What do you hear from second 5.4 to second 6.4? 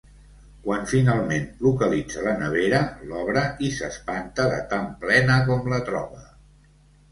com la troba.